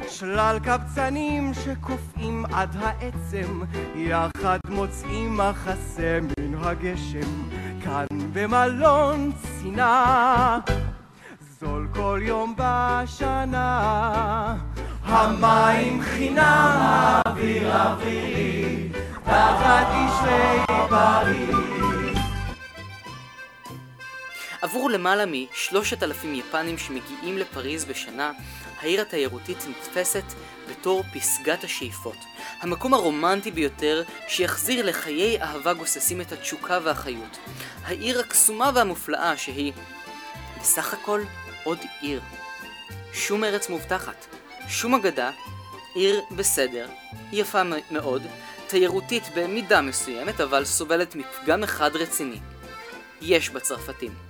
שלל 0.09 0.59
קבצנים 0.63 1.55
שקופאים 1.55 2.45
עד 2.53 2.77
העצם, 2.81 3.61
יחד 3.95 4.59
מוצאים 4.69 5.37
מחסה 5.37 6.19
מן 6.23 6.55
הגשם, 6.55 7.49
כאן 7.85 8.07
במלון 8.33 9.33
צינה, 9.43 10.59
זול 11.61 11.89
כל 11.95 12.21
יום 12.23 12.55
בשנה. 12.57 13.77
המים 15.05 16.03
חינם, 16.03 16.77
האוויר 16.79 17.77
אווירי, 17.77 18.89
תחת 19.25 19.87
גשרי 19.95 20.89
פרי. 20.89 21.76
עבור 24.63 24.91
למעלה 24.91 25.25
משלושת 25.27 26.03
אלפים 26.03 26.35
יפנים 26.35 26.79
שמגיעים 26.79 27.39
לפריז 27.39 27.85
בשנה, 27.85 28.33
העיר 28.81 29.01
התיירותית 29.01 29.59
נתפסת 29.69 30.25
בתור 30.71 31.03
פסגת 31.15 31.65
השאיפות. 31.65 32.17
המקום 32.61 32.95
הרומנטי 32.95 33.51
ביותר 33.51 34.03
שיחזיר 34.29 34.87
לחיי 34.87 35.43
אהבה 35.43 35.73
גוססים 35.73 36.21
את 36.21 36.33
התשוקה 36.33 36.79
והחיות. 36.83 37.39
העיר 37.85 38.21
הקסומה 38.21 38.71
והמופלאה 38.75 39.37
שהיא 39.37 39.73
בסך 40.61 40.95
הכל 40.95 41.23
עוד 41.65 41.79
עיר. 42.01 42.21
שום 43.13 43.45
ארץ 43.45 43.69
מובטחת, 43.69 44.27
שום 44.69 44.95
אגדה, 44.95 45.31
עיר 45.95 46.21
בסדר, 46.31 46.89
יפה 47.33 47.63
מאוד, 47.91 48.23
תיירותית 48.67 49.23
במידה 49.35 49.81
מסוימת, 49.81 50.41
אבל 50.41 50.65
סובלת 50.65 51.17
מפגם 51.17 51.63
אחד 51.63 51.97
רציני. 51.97 52.39
יש 53.21 53.51
בה 53.51 53.61
צרפתים. 53.61 54.26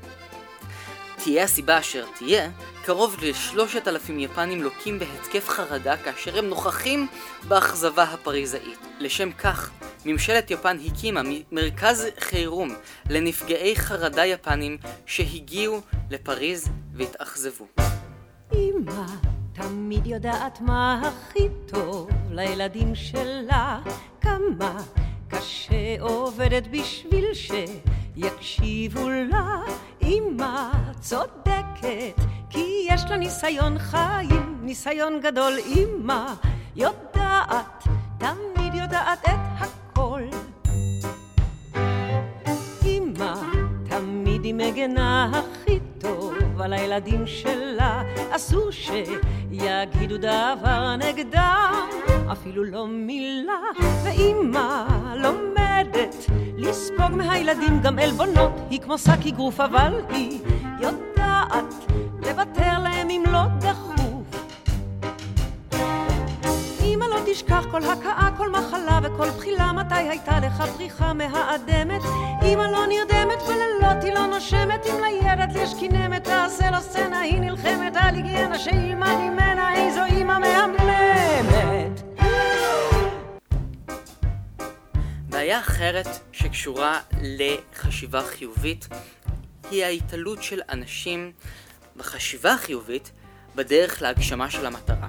תהיה 1.27 1.45
הסיבה 1.45 1.79
אשר 1.79 2.05
תהיה, 2.19 2.51
קרוב 2.85 3.17
לשלושת 3.23 3.89
אלפים 3.89 4.21
יפנים 4.21 4.63
לוקים 4.63 4.99
בהתקף 4.99 5.49
חרדה 5.49 5.97
כאשר 5.97 6.39
הם 6.39 6.45
נוכחים 6.47 7.07
באכזבה 7.49 8.03
הפריזאית. 8.03 8.79
לשם 8.99 9.33
כך, 9.33 9.71
ממשלת 10.05 10.51
יפן 10.51 10.77
הקימה 10.87 11.21
מרכז 11.53 12.07
חירום 12.19 12.69
לנפגעי 13.11 13.77
חרדה 13.77 14.27
יפנים 14.27 14.79
שהגיעו 15.07 15.81
לפריז 16.11 16.69
והתאכזבו. 16.95 17.67
אמא 18.55 19.07
תמיד 19.53 20.07
יודעת 20.07 20.61
מה 20.61 21.03
הכי 21.03 21.49
טוב 21.67 22.09
לילדים 22.31 22.95
שלה, 22.95 23.81
כמה 24.21 24.77
קשה 25.29 25.97
עובדת 26.01 26.67
בשביל 26.67 27.35
שיקשיבו 28.17 29.09
לה. 29.09 29.61
אמא 30.03 30.71
צודקת, 31.01 32.21
כי 32.51 32.87
יש 32.89 33.03
לה 33.11 33.17
ניסיון 33.17 33.79
חיים, 33.79 34.59
ניסיון 34.63 35.21
גדול. 35.21 35.53
אמא 35.67 36.27
יודעת, 36.77 37.85
תמיד 38.19 38.75
יודעת 38.75 39.25
את 39.25 39.31
הכל. 39.59 40.23
אמא 42.85 43.35
תמיד 43.89 44.45
היא 44.45 44.55
מגנה 44.55 45.31
הכי 45.33 45.79
טוב 45.99 46.61
על 46.61 46.73
הילדים 46.73 47.27
שלה, 47.27 48.03
אסור 48.31 48.71
שיגידו 48.71 50.17
דבר 50.19 50.97
נגדם, 50.97 51.89
אפילו 52.33 52.65
לא 52.65 52.87
מילה, 52.87 53.61
ואמא 54.05 54.87
לומדת 55.17 56.27
לספוג 56.69 57.11
מהילדים 57.11 57.81
גם 57.81 57.99
עלבונות, 57.99 58.53
היא 58.71 58.81
כמו 58.81 58.99
שק 58.99 59.27
אגרוף, 59.29 59.61
אבל 59.61 60.01
היא 60.09 60.41
יודעת 60.81 61.75
לוותר 62.27 62.79
להם 62.83 63.11
אם 63.11 63.23
לא 63.29 63.41
דחוף. 63.59 64.47
אמא 66.83 67.05
לא 67.05 67.17
תשכח 67.27 67.65
כל 67.71 67.85
הכאה, 67.85 68.29
כל 68.37 68.51
מחלה 68.51 69.01
וכל 69.03 69.31
בחילה, 69.31 69.73
מתי 69.73 69.95
הייתה 69.95 70.41
לך 70.41 70.63
פריחה 70.77 71.13
מהאדמת? 71.13 72.03
אמא 72.43 72.63
לא 72.63 72.87
נרדמת 72.87 73.43
בלילות 73.49 74.05
היא 74.05 74.15
לא 74.15 74.27
נושמת, 74.27 74.87
אם 74.87 75.01
לילד 75.01 75.57
יש 75.57 75.75
כינמת, 75.81 76.25
תעשה 76.25 76.71
לו 76.71 76.81
סצנה, 76.81 77.21
היא 77.21 77.41
נלחמת 77.41 77.97
על 77.97 78.15
היגיינה 78.15 78.59
שילמד 78.59 79.17
ממנה, 79.21 79.75
איזו 79.75 80.01
אמא 80.05 80.39
מהממת. 80.39 80.86
בעיה 85.47 85.61
אחרת 85.61 86.07
שקשורה 86.33 87.01
לחשיבה 87.23 88.23
חיובית 88.23 88.89
היא 89.71 89.85
ההתעלות 89.85 90.43
של 90.43 90.61
אנשים 90.69 91.33
בחשיבה 91.97 92.53
החיובית 92.53 93.11
בדרך 93.57 94.03
להגשמה 94.03 94.51
של 94.51 94.67
המטרה. 94.67 95.09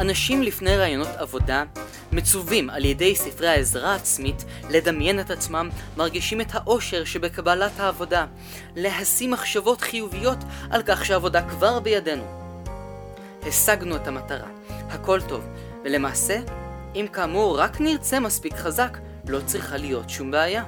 אנשים 0.00 0.42
לפני 0.42 0.76
רעיונות 0.76 1.08
עבודה 1.16 1.64
מצווים 2.12 2.70
על 2.70 2.84
ידי 2.84 3.16
ספרי 3.16 3.48
העזרה 3.48 3.92
העצמית 3.92 4.44
לדמיין 4.70 5.20
את 5.20 5.30
עצמם, 5.30 5.70
מרגישים 5.96 6.40
את 6.40 6.54
האושר 6.54 7.04
שבקבלת 7.04 7.80
העבודה, 7.80 8.26
להשיא 8.76 9.28
מחשבות 9.28 9.80
חיוביות 9.80 10.38
על 10.70 10.82
כך 10.86 11.04
שהעבודה 11.04 11.48
כבר 11.48 11.80
בידינו. 11.80 12.24
השגנו 13.42 13.96
את 13.96 14.06
המטרה, 14.06 14.48
הכל 14.68 15.20
טוב, 15.28 15.46
ולמעשה, 15.84 16.38
אם 16.94 17.06
כאמור 17.12 17.58
רק 17.58 17.80
נרצה 17.80 18.20
מספיק 18.20 18.54
חזק, 18.54 18.98
לא 19.30 19.40
צריכה 19.46 19.76
להיות 19.76 20.10
שום 20.10 20.30
בעיה. 20.30 20.64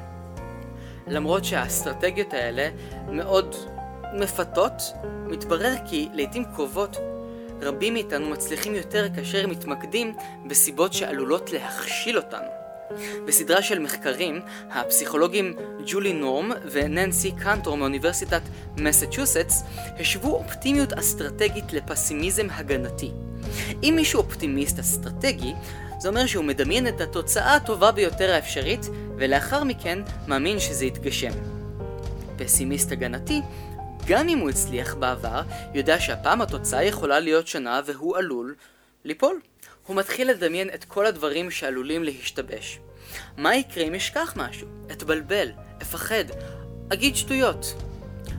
למרות 1.06 1.44
שהאסטרטגיות 1.44 2.32
האלה 2.32 2.68
מאוד 3.08 3.56
מפתות, 4.14 4.82
מתברר 5.26 5.74
כי 5.88 6.08
לעיתים 6.12 6.44
קרובות 6.54 6.96
רבים 7.60 7.92
מאיתנו 7.92 8.30
מצליחים 8.30 8.74
יותר 8.74 9.06
כאשר 9.16 9.46
מתמקדים 9.46 10.16
בסיבות 10.46 10.92
שעלולות 10.92 11.52
להכשיל 11.52 12.16
אותנו. 12.16 12.48
בסדרה 13.26 13.62
של 13.62 13.78
מחקרים, 13.78 14.40
הפסיכולוגים 14.70 15.56
ג'ולי 15.86 16.12
נורם 16.12 16.50
וננסי 16.70 17.32
קנטור 17.32 17.76
מאוניברסיטת 17.76 18.42
מסצ'וסטס 18.76 19.64
השוו 20.00 20.34
אופטימיות 20.34 20.92
אסטרטגית 20.92 21.72
לפסימיזם 21.72 22.46
הגנתי. 22.50 23.10
אם 23.82 23.92
מישהו 23.96 24.20
אופטימיסט 24.20 24.78
אסטרטגי, 24.78 25.52
זה 26.02 26.08
אומר 26.08 26.26
שהוא 26.26 26.44
מדמיין 26.44 26.88
את 26.88 27.00
התוצאה 27.00 27.54
הטובה 27.54 27.92
ביותר 27.92 28.32
האפשרית, 28.32 28.80
ולאחר 29.16 29.64
מכן 29.64 29.98
מאמין 30.28 30.60
שזה 30.60 30.84
יתגשם. 30.84 31.32
פסימיסט 32.38 32.92
הגנתי, 32.92 33.40
גם 34.06 34.28
אם 34.28 34.38
הוא 34.38 34.50
הצליח 34.50 34.94
בעבר, 34.94 35.42
יודע 35.74 36.00
שהפעם 36.00 36.42
התוצאה 36.42 36.84
יכולה 36.84 37.20
להיות 37.20 37.46
שונה 37.46 37.80
והוא 37.86 38.16
עלול 38.16 38.54
ליפול. 39.04 39.40
הוא 39.86 39.96
מתחיל 39.96 40.30
לדמיין 40.30 40.70
את 40.74 40.84
כל 40.84 41.06
הדברים 41.06 41.50
שעלולים 41.50 42.04
להשתבש. 42.04 42.78
מה 43.36 43.56
יקרה 43.56 43.84
אם 43.84 43.94
אשכח 43.94 44.34
משהו? 44.36 44.68
אתבלבל, 44.92 45.48
אפחד, 45.82 46.24
אגיד 46.92 47.16
שטויות. 47.16 47.74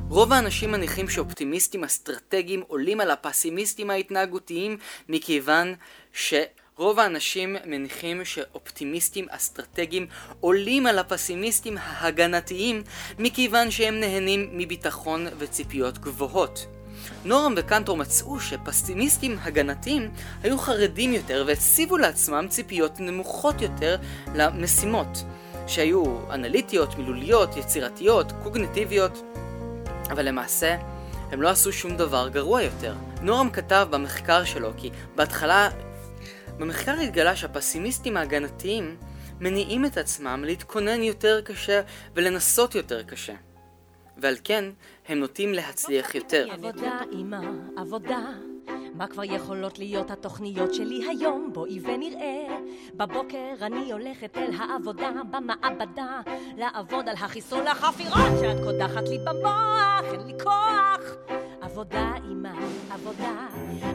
רוב 0.10 0.34
האנשים 0.34 0.72
מניחים 0.72 1.10
שאופטימיסטים 1.10 1.84
אסטרטגיים 1.84 2.64
עולים 2.68 3.02
על 3.02 3.12
הפסימיסטים 3.12 3.90
ההתנהגותיים 3.90 4.78
מכיוון 5.10 5.76
ש... 6.14 6.34
רוב 6.78 7.00
האנשים 7.00 7.56
מניחים 7.66 8.26
שאופטימיסטים 8.26 9.26
אסטרטגיים 9.30 10.08
עולים 10.40 10.86
על 10.86 11.00
הפסימיסטים 11.00 11.78
ההגנתיים 11.82 12.84
מכיוון 13.20 13.72
שהם 13.72 14.00
נהנים 14.00 14.50
מביטחון 14.52 15.28
וציפיות 15.38 15.98
גבוהות. 15.98 16.68
נורם 17.26 17.54
וקנטור 17.58 17.98
מצאו 17.98 18.40
שפסימיסטים 18.40 19.38
הגנתיים 19.42 20.12
היו 20.44 20.58
חרדים 20.58 21.14
יותר 21.14 21.44
והציבו 21.48 21.98
לעצמם 21.98 22.46
ציפיות 22.50 23.00
נמוכות 23.00 23.62
יותר 23.62 23.98
למשימות, 24.36 25.24
שהיו 25.68 26.04
אנליטיות, 26.30 26.98
מילוליות, 26.98 27.58
יצירתיות, 27.58 28.32
קוגניטיביות, 28.44 29.24
אבל 30.10 30.28
למעשה 30.28 30.78
הם 31.32 31.42
לא 31.42 31.50
עשו 31.50 31.74
שום 31.74 31.98
דבר 31.98 32.30
גרוע 32.30 32.62
יותר. 32.62 32.94
נורם 33.22 33.50
כתב 33.50 33.88
במחקר 33.92 34.44
שלו 34.44 34.72
כי 34.78 34.90
בהתחלה 35.16 35.70
במחקר 36.64 36.92
התגלה 36.92 37.36
שהפסימיסטים 37.36 38.18
ההגנתיים 38.18 38.98
מניעים 39.40 39.86
את 39.86 39.98
עצמם 39.98 40.44
להתכונן 40.46 41.04
יותר 41.04 41.42
קשה 41.42 41.82
ולנסות 42.14 42.76
יותר 42.76 43.04
קשה. 43.04 43.34
ועל 44.18 44.36
כן, 44.44 44.66
הם 45.08 45.20
נוטים 45.20 45.54
להצליח 45.54 46.16
יותר. 46.16 46.48
עבודה, 46.52 47.00
אמא, 47.14 47.38
עבודה. 47.78 48.26
מה 48.94 49.08
כבר 49.08 49.24
יכולות 49.24 49.80
להיות 49.80 50.12
התוכניות 50.12 50.74
שלי 50.74 51.06
היום? 51.10 51.50
בואי 51.54 51.80
ונראה. 51.80 52.58
בבוקר 52.94 53.54
אני 53.62 53.92
הולכת 53.92 54.38
אל 54.38 54.52
העבודה 54.58 55.12
במעבדה, 55.32 56.22
לעבוד 56.58 57.10
על 57.10 57.16
החיסון 57.16 57.64
לחפירות 57.64 58.32
שאת 58.42 58.58
קודחת 58.64 59.08
לי 59.08 59.18
במוח, 59.18 60.04
אין 60.14 60.22
לי 60.28 60.34
כוח. 60.44 61.43
עבודה, 61.74 62.14
אמא, 62.32 62.50
עבודה. 62.92 63.48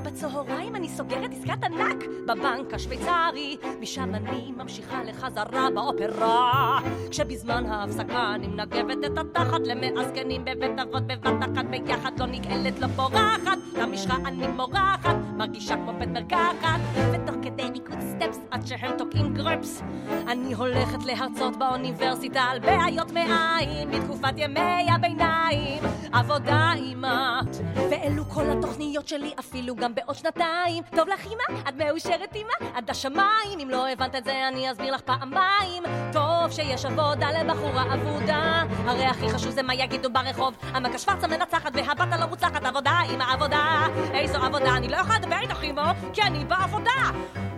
בצהריים 0.02 0.76
אני 0.76 0.88
סוגרת 0.88 1.30
עסקת 1.32 1.64
ענק 1.64 2.04
בבנק 2.28 2.74
השוויצרי, 2.74 3.56
משם 3.80 4.14
אני 4.14 4.52
ממשיכה 4.56 5.04
לחזרה 5.04 5.68
באופרה. 5.74 6.78
כשבזמן 7.10 7.66
ההפסקה 7.66 8.34
אני 8.34 8.46
מנגבת 8.46 8.96
את 9.06 9.18
התחת 9.18 9.60
למאה 9.64 10.08
זקנים 10.08 10.44
בבית 10.44 10.78
אבות 10.78 11.06
בבת 11.06 11.42
אחת 11.42 11.64
ביחד, 11.64 12.20
לא 12.20 12.26
נגאלת, 12.26 12.78
לא 12.78 12.86
בורחת, 12.86 13.58
למשחה 13.78 14.16
אני 14.26 14.46
מורחת, 14.46 15.16
מרגישה 15.36 15.74
כמו 15.74 15.92
בית 15.98 16.08
מרקחת, 16.08 16.80
ותוך 17.12 17.36
כדי 17.42 17.62
ריקוד 17.62 18.00
סטפס 18.00 18.38
עד 18.50 18.66
שהם 18.66 18.98
תוקעים 18.98 19.34
גרפס. 19.34 19.82
אני 20.28 20.54
הולכת 20.54 21.04
להרצות 21.04 21.56
באוניברסיטה 21.56 22.40
על 22.40 22.58
בעיות 22.58 23.12
מעיים 23.12 23.90
בתקופת 23.90 24.32
ימי 24.36 24.86
הביניים. 24.90 25.82
עבודה 26.12 26.72
אמא, 26.78 27.40
ואלו 27.74 28.24
כל 28.28 28.44
התוכניות 28.50 29.09
שלי 29.09 29.33
אפילו 29.38 29.76
גם 29.76 29.94
בעוד 29.94 30.16
שנתיים. 30.16 30.85
טוב 30.96 31.09
לך 31.09 31.26
אמא? 31.26 31.68
את 31.68 31.74
מאושרת 31.74 32.37
אמא? 32.37 32.68
עד 32.74 32.90
השמיים. 32.90 33.59
אם 33.62 33.70
לא 33.70 33.88
הבנת 33.88 34.14
את 34.14 34.24
זה 34.24 34.48
אני 34.48 34.72
אסביר 34.72 34.94
לך 34.94 35.00
פעמיים. 35.00 35.83
טוב 36.12 36.50
שיש 36.50 36.85
עבודה 36.85 37.31
לבחורה 37.31 37.94
אבודה. 37.94 38.64
הרי 38.85 39.04
הכי 39.04 39.28
חשוב 39.28 39.50
זה 39.50 39.62
מה 39.62 39.74
יגידו 39.74 40.11
ברחוב. 40.11 40.54
המכה 40.62 40.98
שוורצה 40.98 41.26
מנצחת 41.26 41.72
והבת 41.74 42.12
הלא 42.12 42.26
מוצלחת 42.26 42.64
עבודה 42.64 43.00
אמא 43.14 43.24
עבודה. 43.33 43.87
איזו 44.14 44.38
עבודה? 44.38 44.76
אני 44.76 44.88
לא 44.88 44.96
יכולה 44.96 45.18
לדבר 45.18 45.37
איתך 45.42 45.64
אמא 45.64 45.92
כי 46.12 46.22
אני 46.22 46.44
בעבודה. 46.44 47.11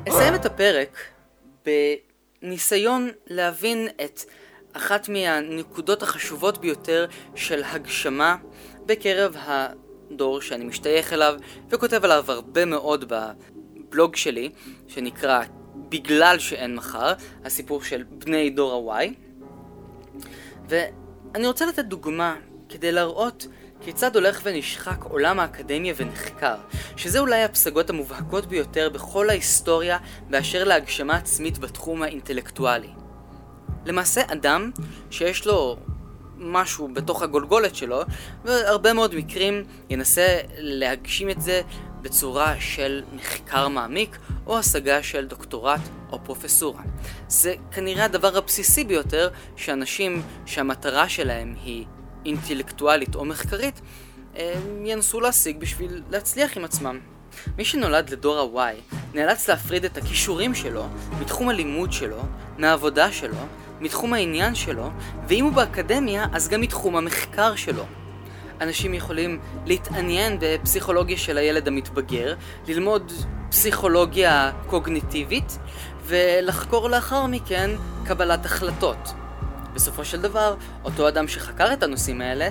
אסיים 0.08 0.34
את 0.34 0.46
הפרק 0.46 0.98
בניסיון 1.66 3.10
להבין 3.26 3.88
את 4.04 4.20
אחת 4.72 5.08
מהנקודות 5.08 6.02
החשובות 6.02 6.58
ביותר 6.58 7.06
של 7.34 7.62
הגשמה 7.64 8.36
בקרב 8.86 9.36
הדור 10.10 10.40
שאני 10.40 10.64
משתייך 10.64 11.12
אליו 11.12 11.34
וכותב 11.70 12.04
עליו 12.04 12.24
הרבה 12.28 12.64
מאוד 12.64 13.12
בבלוג 13.12 14.16
שלי 14.16 14.50
שנקרא 14.88 15.42
בגלל 15.88 16.38
שאין 16.38 16.74
מחר, 16.74 17.12
הסיפור 17.44 17.82
של 17.82 18.02
בני 18.02 18.50
דור 18.50 18.94
ה-Y 18.94 19.08
ואני 20.68 21.46
רוצה 21.46 21.66
לתת 21.66 21.84
דוגמה 21.84 22.36
כדי 22.68 22.92
להראות 22.92 23.46
כיצד 23.80 24.16
הולך 24.16 24.40
ונשחק 24.44 25.04
עולם 25.04 25.40
האקדמיה 25.40 25.94
ונחקר, 25.96 26.56
שזה 26.96 27.18
אולי 27.18 27.42
הפסגות 27.42 27.90
המובהקות 27.90 28.46
ביותר 28.46 28.90
בכל 28.90 29.30
ההיסטוריה 29.30 29.98
באשר 30.30 30.64
להגשמה 30.64 31.16
עצמית 31.16 31.58
בתחום 31.58 32.02
האינטלקטואלי. 32.02 32.90
למעשה 33.86 34.20
אדם 34.32 34.70
שיש 35.10 35.46
לו 35.46 35.76
משהו 36.40 36.88
בתוך 36.92 37.22
הגולגולת 37.22 37.74
שלו, 37.74 38.02
והרבה 38.44 38.92
מאוד 38.92 39.14
מקרים 39.14 39.64
ינסה 39.90 40.38
להגשים 40.58 41.30
את 41.30 41.40
זה 41.40 41.62
בצורה 42.02 42.54
של 42.60 43.02
מחקר 43.12 43.68
מעמיק 43.68 44.18
או 44.46 44.58
השגה 44.58 45.02
של 45.02 45.26
דוקטורט 45.26 45.80
או 46.12 46.24
פרופסורה. 46.24 46.82
זה 47.28 47.54
כנראה 47.72 48.04
הדבר 48.04 48.36
הבסיסי 48.36 48.84
ביותר 48.84 49.28
שאנשים 49.56 50.22
שהמטרה 50.46 51.08
שלהם 51.08 51.54
היא 51.64 51.84
אינטלקטואלית 52.24 53.14
או 53.14 53.24
מחקרית 53.24 53.80
ינסו 54.84 55.20
להשיג 55.20 55.58
בשביל 55.58 56.02
להצליח 56.10 56.56
עם 56.56 56.64
עצמם. 56.64 57.00
מי 57.58 57.64
שנולד 57.64 58.10
לדור 58.10 58.60
ה-Y 58.60 58.96
נאלץ 59.14 59.48
להפריד 59.48 59.84
את 59.84 59.96
הכישורים 59.96 60.54
שלו 60.54 60.84
מתחום 61.20 61.48
הלימוד 61.48 61.92
שלו, 61.92 62.22
מהעבודה 62.58 63.12
שלו, 63.12 63.38
מתחום 63.80 64.12
העניין 64.12 64.54
שלו, 64.54 64.90
ואם 65.28 65.44
הוא 65.44 65.52
באקדמיה, 65.52 66.26
אז 66.32 66.48
גם 66.48 66.60
מתחום 66.60 66.96
המחקר 66.96 67.56
שלו. 67.56 67.84
אנשים 68.60 68.94
יכולים 68.94 69.40
להתעניין 69.66 70.38
בפסיכולוגיה 70.40 71.18
של 71.18 71.38
הילד 71.38 71.68
המתבגר, 71.68 72.34
ללמוד 72.68 73.12
פסיכולוגיה 73.50 74.52
קוגניטיבית, 74.66 75.58
ולחקור 76.04 76.90
לאחר 76.90 77.26
מכן 77.26 77.70
קבלת 78.04 78.44
החלטות. 78.44 79.12
בסופו 79.74 80.04
של 80.04 80.20
דבר, 80.20 80.54
אותו 80.84 81.08
אדם 81.08 81.28
שחקר 81.28 81.72
את 81.72 81.82
הנושאים 81.82 82.20
האלה, 82.20 82.48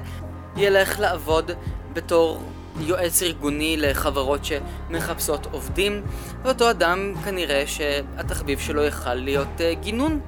ילך 0.58 1.00
לעבוד 1.00 1.52
בתור 1.94 2.44
יועץ 2.80 3.24
ארגוני 3.24 3.78
לחברות 3.78 4.40
שמחפשות 4.46 5.48
עובדים, 5.52 6.02
ואותו 6.44 6.70
אדם 6.70 7.14
כנראה 7.26 7.64
שהתחביב 7.68 8.60
שלו 8.60 8.84
יכל 8.84 9.14
להיות 9.14 9.48
uh, 9.58 9.80
גינון. 9.80 10.20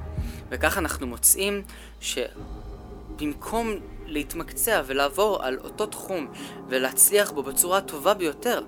וכך 0.52 0.78
אנחנו 0.78 1.06
מוצאים 1.06 1.62
שבמקום 2.00 3.74
להתמקצע 4.06 4.82
ולעבור 4.86 5.42
על 5.42 5.58
אותו 5.58 5.86
תחום 5.86 6.32
ולהצליח 6.68 7.30
בו 7.30 7.42
בצורה 7.42 7.78
הטובה 7.78 8.14
ביותר, 8.14 8.62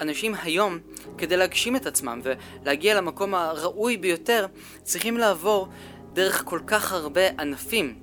אנשים 0.00 0.34
היום, 0.42 0.78
כדי 1.18 1.36
להגשים 1.36 1.76
את 1.76 1.86
עצמם 1.86 2.20
ולהגיע 2.22 2.94
למקום 2.94 3.34
הראוי 3.34 3.96
ביותר, 3.96 4.46
צריכים 4.82 5.16
לעבור 5.16 5.68
דרך 6.12 6.42
כל 6.44 6.60
כך 6.66 6.92
הרבה 6.92 7.28
ענפים 7.38 7.98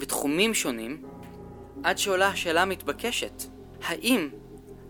ותחומים 0.00 0.54
שונים, 0.54 1.02
עד 1.82 1.98
שעולה 1.98 2.28
השאלה 2.28 2.62
המתבקשת, 2.62 3.42
האם 3.84 4.28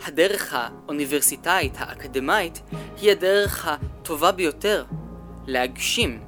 הדרך 0.07 0.55
האוניברסיטאית, 0.55 1.73
האקדמאית, 1.77 2.61
היא 3.01 3.11
הדרך 3.11 3.69
הטובה 3.69 4.33
ביותר 4.33 4.85
להגשים 5.47 6.28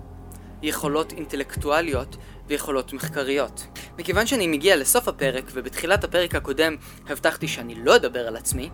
יכולות 0.62 1.12
אינטלקטואליות 1.12 2.16
ויכולות 2.46 2.92
מחקריות. 2.92 3.66
מכיוון 3.98 4.26
שאני 4.26 4.46
מגיע 4.46 4.76
לסוף 4.76 5.08
הפרק, 5.08 5.44
ובתחילת 5.52 6.04
הפרק 6.04 6.34
הקודם 6.34 6.76
הבטחתי 7.08 7.48
שאני 7.48 7.74
לא 7.74 7.96
אדבר 7.96 8.26
על 8.26 8.36
עצמי, 8.36 8.70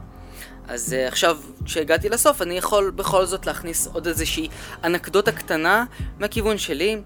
אז 0.68 0.92
uh, 0.92 1.08
עכשיו, 1.08 1.38
כשהגעתי 1.64 2.08
לסוף, 2.08 2.42
אני 2.42 2.58
יכול 2.58 2.90
בכל 2.90 3.26
זאת 3.26 3.46
להכניס 3.46 3.86
עוד 3.86 4.06
איזושהי 4.06 4.48
אנקדוטה 4.84 5.32
קטנה 5.32 5.84
מהכיוון 6.18 6.58
שלי, 6.58 7.02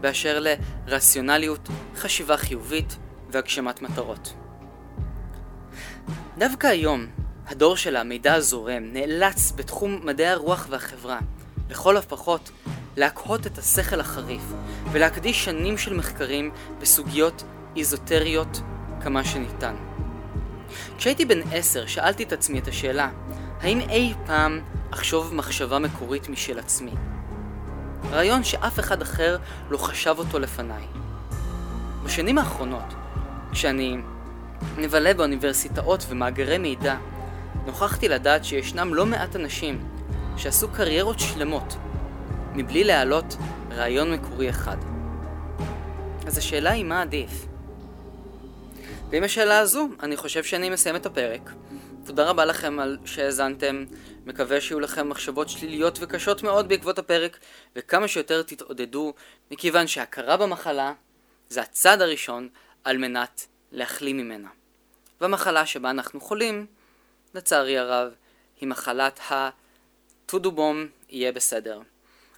באשר 0.00 0.42
לרציונליות, 0.86 1.68
חשיבה 1.96 2.36
חיובית 2.36 2.96
והגשמת 3.30 3.82
מטרות. 3.82 4.32
דווקא 6.38 6.66
היום, 6.66 7.06
הדור 7.46 7.76
של 7.76 7.96
המידע 7.96 8.34
הזורם 8.34 8.82
נאלץ 8.92 9.52
בתחום 9.56 10.00
מדעי 10.04 10.28
הרוח 10.28 10.66
והחברה, 10.70 11.18
לכל 11.70 11.96
הפחות, 11.96 12.50
להקהות 12.96 13.46
את 13.46 13.58
השכל 13.58 14.00
החריף 14.00 14.42
ולהקדיש 14.92 15.44
שנים 15.44 15.78
של 15.78 15.94
מחקרים 15.94 16.50
בסוגיות 16.80 17.44
איזוטריות 17.76 18.60
כמה 19.00 19.24
שניתן. 19.24 19.74
כשהייתי 20.98 21.24
בן 21.24 21.40
עשר 21.52 21.86
שאלתי 21.86 22.22
את 22.22 22.32
עצמי 22.32 22.58
את 22.58 22.68
השאלה, 22.68 23.10
האם 23.60 23.80
אי 23.80 24.14
פעם 24.26 24.60
אחשוב 24.90 25.34
מחשבה 25.34 25.78
מקורית 25.78 26.28
משל 26.28 26.58
עצמי? 26.58 26.92
רעיון 28.10 28.44
שאף 28.44 28.80
אחד 28.80 29.02
אחר 29.02 29.38
לא 29.70 29.78
חשב 29.78 30.14
אותו 30.18 30.38
לפניי. 30.38 30.84
בשנים 32.04 32.38
האחרונות, 32.38 32.94
כשאני 33.52 33.96
מבלה 34.78 35.14
באוניברסיטאות 35.14 36.06
ומאגרי 36.08 36.58
מידע, 36.58 36.96
נוכחתי 37.66 38.08
לדעת 38.08 38.44
שישנם 38.44 38.94
לא 38.94 39.06
מעט 39.06 39.36
אנשים 39.36 39.88
שעשו 40.36 40.68
קריירות 40.68 41.20
שלמות 41.20 41.76
מבלי 42.54 42.84
להעלות 42.84 43.24
רעיון 43.70 44.12
מקורי 44.12 44.50
אחד. 44.50 44.76
אז 46.26 46.38
השאלה 46.38 46.70
היא 46.70 46.84
מה 46.84 47.02
עדיף? 47.02 47.30
ועם 49.10 49.24
השאלה 49.24 49.58
הזו, 49.58 49.88
אני 50.02 50.16
חושב 50.16 50.44
שאני 50.44 50.70
מסיים 50.70 50.96
את 50.96 51.06
הפרק. 51.06 51.50
תודה 52.04 52.30
רבה 52.30 52.44
לכם 52.44 52.80
על 52.80 52.98
שהאזנתם, 53.04 53.84
מקווה 54.26 54.60
שיהיו 54.60 54.80
לכם 54.80 55.08
מחשבות 55.08 55.48
שליליות 55.48 55.98
וקשות 56.00 56.42
מאוד 56.42 56.68
בעקבות 56.68 56.98
הפרק, 56.98 57.38
וכמה 57.76 58.08
שיותר 58.08 58.42
תתעודדו, 58.42 59.14
מכיוון 59.50 59.86
שהכרה 59.86 60.36
במחלה 60.36 60.92
זה 61.48 61.62
הצעד 61.62 62.02
הראשון 62.02 62.48
על 62.84 62.98
מנת 62.98 63.46
להחלים 63.72 64.16
ממנה. 64.16 64.48
והמחלה 65.20 65.66
שבה 65.66 65.90
אנחנו 65.90 66.20
חולים, 66.20 66.66
לצערי 67.34 67.78
הרב, 67.78 68.12
היא 68.60 68.68
מחלת 68.68 69.20
ה-טודובום 69.30 70.86
יהיה 71.08 71.32
בסדר. 71.32 71.80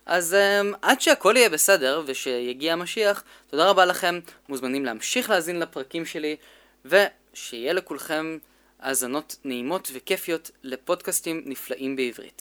אז 0.07 0.37
um, 0.37 0.77
עד 0.83 1.01
שהכל 1.01 1.35
יהיה 1.37 1.49
בסדר 1.49 2.03
ושיגיע 2.07 2.73
המשיח, 2.73 3.25
תודה 3.51 3.71
רבה 3.71 3.85
לכם, 3.85 4.21
מוזמנים 4.49 4.85
להמשיך 4.85 5.31
להאזין 5.31 5.59
לפרקים 5.59 6.07
שלי, 6.07 6.37
ושיהיה 6.85 7.73
לכולכם 7.73 8.39
האזנות 8.81 9.37
נעימות 9.45 9.91
וכיפיות 9.95 10.51
לפודקאסטים 10.63 11.43
נפלאים 11.45 11.97
בעברית. 11.97 12.31